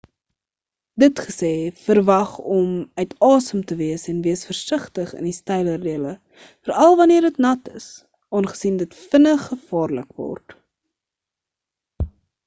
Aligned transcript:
dit 1.01 1.17
gesê 1.25 1.49
verwag 1.85 2.31
om 2.55 2.69
uit 3.01 3.13
asem 3.33 3.59
te 3.71 3.75
wees 3.81 4.03
en 4.13 4.23
wees 4.29 4.41
versigtig 4.53 5.13
in 5.19 5.29
die 5.29 5.35
steiler 5.39 5.83
dele 5.85 6.13
veral' 6.47 6.97
wanneer 7.03 7.27
dit 7.29 7.39
nat 7.47 7.71
is 7.83 7.87
aangesien 8.41 8.81
dit 8.83 8.99
vinnig 9.05 9.45
gevaarlik 9.53 10.19
word 10.25 10.57